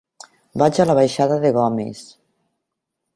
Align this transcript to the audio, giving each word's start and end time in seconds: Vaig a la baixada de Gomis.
Vaig 0.61 0.79
a 0.79 0.87
la 0.91 0.95
baixada 0.99 1.37
de 1.45 1.53
Gomis. 1.59 2.03